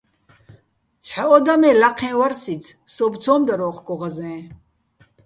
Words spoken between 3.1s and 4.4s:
ცო́მ დარ ო́ჴგო ღაზეჼ.